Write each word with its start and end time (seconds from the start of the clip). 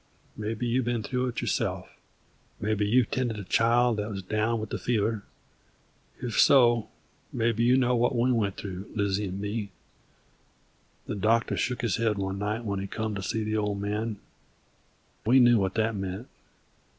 Maybe 0.35 0.65
you've 0.65 0.85
been 0.85 1.03
through 1.03 1.27
it 1.27 1.41
yourself, 1.41 1.87
maybe 2.59 2.87
you've 2.87 3.11
tended 3.11 3.37
a 3.37 3.43
child 3.43 3.97
that's 3.97 4.23
down 4.23 4.59
with 4.59 4.71
the 4.71 4.79
fever; 4.79 5.21
if 6.19 6.39
so, 6.41 6.89
maybe 7.31 7.63
you 7.63 7.77
know 7.77 7.95
what 7.95 8.15
we 8.15 8.31
went 8.31 8.57
through, 8.57 8.89
Lizzie 8.95 9.27
'nd 9.27 9.39
me. 9.39 9.69
The 11.05 11.13
doctor 11.13 11.55
shook 11.55 11.83
his 11.83 11.97
head 11.97 12.17
one 12.17 12.39
night 12.39 12.65
when 12.65 12.79
he 12.79 12.87
come 12.87 13.13
to 13.13 13.21
see 13.21 13.43
the 13.43 13.57
Old 13.57 13.79
Man; 13.79 14.17
we 15.23 15.39
knew 15.39 15.59
what 15.59 15.75
that 15.75 15.95
meant. 15.95 16.27